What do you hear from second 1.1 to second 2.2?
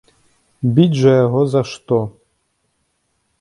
яго за што?!